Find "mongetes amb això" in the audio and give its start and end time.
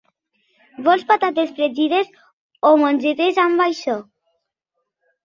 2.85-3.99